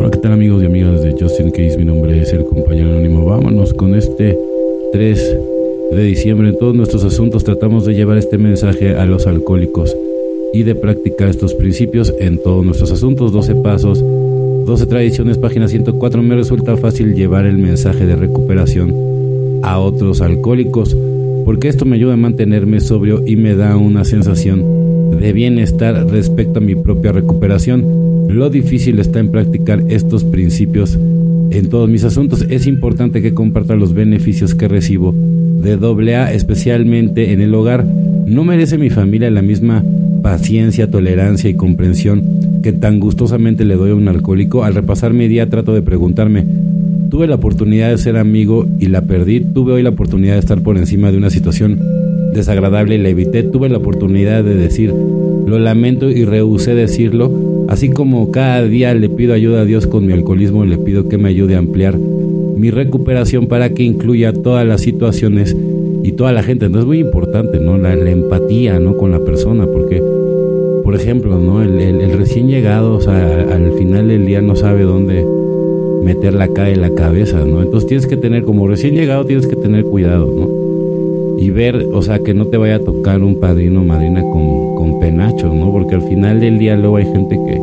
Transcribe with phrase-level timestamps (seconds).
[0.00, 1.76] Hola, ¿qué tal amigos y amigas de Justin Case?
[1.76, 3.24] Mi nombre es el compañero anónimo.
[3.24, 4.38] Vámonos con este
[4.92, 5.36] 3
[5.90, 6.50] de diciembre.
[6.50, 9.96] En todos nuestros asuntos tratamos de llevar este mensaje a los alcohólicos
[10.52, 13.32] y de practicar estos principios en todos nuestros asuntos.
[13.32, 16.22] 12 pasos, 12 tradiciones, página 104.
[16.22, 18.94] Me resulta fácil llevar el mensaje de recuperación
[19.64, 20.96] a otros alcohólicos
[21.44, 26.60] porque esto me ayuda a mantenerme sobrio y me da una sensación de bienestar respecto
[26.60, 28.07] a mi propia recuperación.
[28.28, 30.98] Lo difícil está en practicar estos principios
[31.50, 32.44] en todos mis asuntos.
[32.50, 35.74] Es importante que comparta los beneficios que recibo de
[36.14, 37.84] AA, especialmente en el hogar.
[38.26, 39.82] No merece mi familia la misma
[40.22, 42.22] paciencia, tolerancia y comprensión
[42.62, 44.62] que tan gustosamente le doy a un alcohólico.
[44.62, 46.44] Al repasar mi día trato de preguntarme,
[47.08, 50.60] tuve la oportunidad de ser amigo y la perdí, tuve hoy la oportunidad de estar
[50.60, 51.80] por encima de una situación
[52.34, 57.90] desagradable y la evité, tuve la oportunidad de decir, lo lamento y rehusé decirlo, Así
[57.90, 61.28] como cada día le pido ayuda a Dios con mi alcoholismo, le pido que me
[61.28, 65.54] ayude a ampliar mi recuperación para que incluya todas las situaciones
[66.02, 66.64] y toda la gente.
[66.64, 67.76] Entonces es muy importante, ¿no?
[67.76, 68.96] La, empatía, ¿no?
[68.96, 70.02] Con la persona, porque,
[70.82, 71.62] por ejemplo, ¿no?
[71.62, 75.24] El, recién llegado, o sea, al final del día no sabe dónde
[76.02, 77.62] meter la cara en la cabeza, ¿no?
[77.62, 81.38] Entonces tienes que tener, como recién llegado, tienes que tener cuidado, ¿no?
[81.38, 84.74] Y ver, o sea, que no te vaya a tocar un padrino o madrina con,
[84.74, 85.17] con ¿no?
[85.88, 87.58] Porque al final del día luego hay gente que,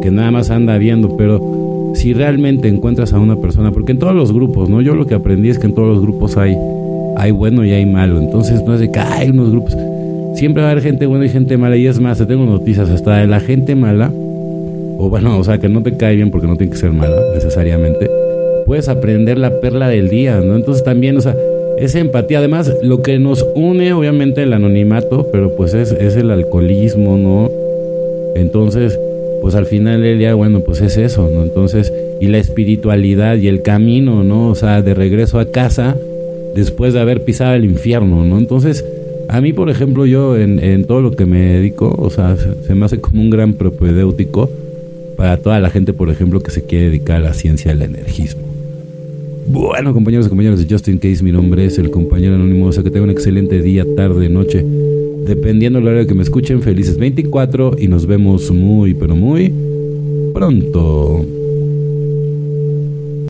[0.00, 4.14] que nada más anda viendo, pero si realmente encuentras a una persona, porque en todos
[4.14, 4.80] los grupos, ¿no?
[4.80, 6.56] Yo lo que aprendí es que en todos los grupos hay,
[7.18, 9.76] hay bueno y hay malo, entonces no es de que hay unos grupos,
[10.34, 12.88] siempre va a haber gente buena y gente mala, y es más, te tengo noticias,
[12.88, 16.46] hasta de la gente mala, o bueno, o sea, que no te cae bien porque
[16.46, 18.08] no tiene que ser mala necesariamente,
[18.64, 20.56] puedes aprender la perla del día, ¿no?
[20.56, 21.36] Entonces también, o sea,
[21.78, 26.30] esa empatía, además, lo que nos une, obviamente, el anonimato, pero pues es, es el
[26.30, 27.50] alcoholismo, ¿no?
[28.34, 28.98] Entonces,
[29.40, 31.42] pues al final del día, bueno, pues es eso, ¿no?
[31.42, 34.48] Entonces, y la espiritualidad y el camino, ¿no?
[34.48, 35.96] O sea, de regreso a casa
[36.54, 38.38] después de haber pisado el infierno, ¿no?
[38.38, 38.84] Entonces,
[39.28, 42.84] a mí, por ejemplo, yo en, todo lo que me dedico, o sea, se, me
[42.84, 44.50] hace como un gran propedéutico
[45.16, 48.51] para toda la gente, por ejemplo, que se quiere dedicar a la ciencia del energismo.
[49.62, 52.82] Bueno, compañeros y compañeras de Justin Case, mi nombre es el compañero anónimo, o sea
[52.82, 54.66] que tengan un excelente día, tarde, noche
[55.24, 59.52] dependiendo del horario que me escuchen, felices 24 y nos vemos muy, pero muy
[60.34, 61.24] pronto.